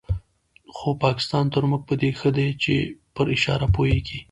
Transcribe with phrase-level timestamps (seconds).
[0.75, 2.75] خو پاکستان تر موږ په دې ښه دی چې
[3.15, 4.19] پر اشاره پوهېږي.